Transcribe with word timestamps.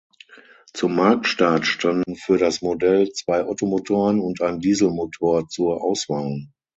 Zum 0.73 0.95
Marktstart 0.95 1.67
standen 1.67 2.15
für 2.15 2.39
das 2.39 2.63
Modell 2.63 3.11
zwei 3.11 3.45
Ottomotoren 3.45 4.19
und 4.19 4.41
ein 4.41 4.59
Dieselmotor 4.59 5.47
zur 5.47 5.83
Auswahl. 5.83 6.47